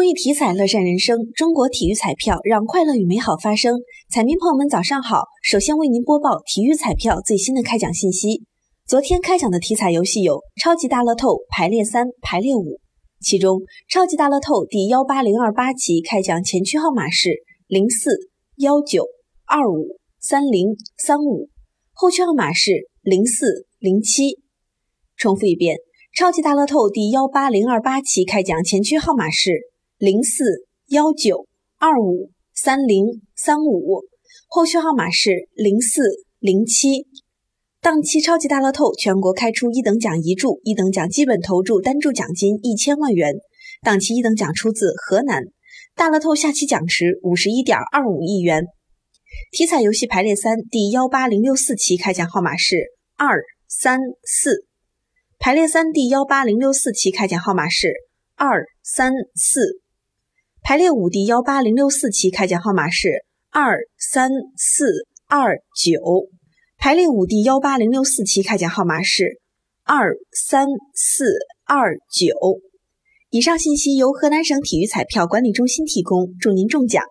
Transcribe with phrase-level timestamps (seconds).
[0.00, 3.80] 公益体彩乐善人生，中国体育彩票让快乐与美好发生。
[4.08, 5.24] 彩民朋友们，早上好！
[5.42, 8.42] 首先为您播报体育彩票最新的开奖信息。
[8.86, 12.80] 昨天开奖的体彩游戏有超级大乐透排列三、排列五，
[13.20, 13.60] 其中
[13.90, 18.16] 超级大乐透第幺八零二八期开奖前区号码是零四
[18.56, 19.04] 幺九
[19.44, 21.50] 二五三零三五，
[21.92, 24.38] 后区号码是零四零七。
[25.18, 25.76] 重复一遍，
[26.16, 29.69] 超级大乐透第幺八零二八期开奖前区号码是。
[30.00, 31.46] 零四幺九
[31.76, 34.00] 二五三零三五，
[34.48, 36.00] 后续号码是零四
[36.38, 37.06] 零七。
[37.82, 43.34] 当期超级大乐透全国开出一等奖一注，一等奖基本投注单注奖金一千万元。
[43.82, 45.44] 当期一等奖出自河南。
[45.94, 48.64] 大乐透下期奖池五十一点二五亿元。
[49.52, 52.86] 体彩游戏排列三第幺八零六四期开奖号码是
[53.18, 54.64] 二三四。
[55.38, 57.92] 排列三第幺八零六四期开奖号码是
[58.34, 59.82] 二三四。
[60.62, 66.28] 排列五第幺八零六四期开奖号码是二三四二九。
[66.76, 69.40] 排列五第幺八零六四期开奖号码是
[69.84, 71.34] 二三四
[71.64, 72.60] 二九。
[73.30, 77.02] 以上信息由河南省体育彩票管理中心提供，祝您中奖。